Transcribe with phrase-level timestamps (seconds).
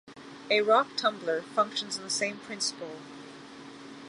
[0.49, 2.95] A rock tumbler functions on the same principle.